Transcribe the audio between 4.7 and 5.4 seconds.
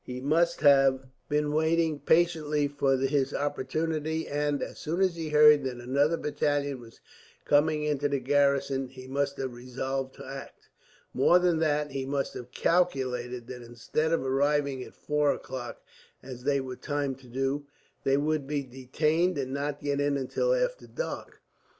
soon as he